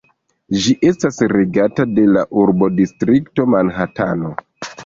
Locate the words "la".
2.15-2.25